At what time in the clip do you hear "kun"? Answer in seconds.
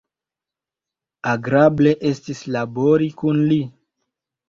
3.23-3.49